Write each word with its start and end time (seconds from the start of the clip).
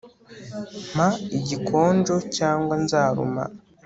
mpa 0.91 1.07
igikonjo, 1.37 2.15
cyangwa 2.37 2.73
nzaruma 2.83 3.43